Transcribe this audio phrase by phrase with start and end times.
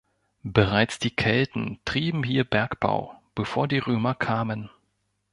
[0.41, 4.71] Bereits die Kelten trieben hier Bergbau, bevor die Römer kamen.